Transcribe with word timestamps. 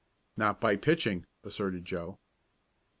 "Not 0.35 0.59
by 0.59 0.77
pitching," 0.77 1.27
asserted 1.43 1.85
Joe. 1.85 2.17